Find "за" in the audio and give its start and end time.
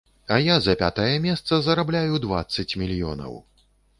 0.67-0.73